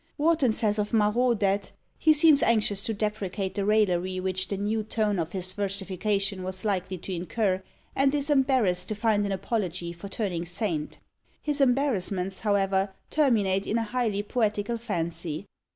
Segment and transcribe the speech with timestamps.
[0.17, 4.81] Warton says of Marot, that "He seems anxious to deprecate the raillery which the new
[4.81, 7.61] tone of his versification was likely to incur,
[7.95, 10.97] and is embarrassed to find an apology for turning saint."
[11.39, 15.45] His embarrassments, however, terminate in a highly poetical fancy.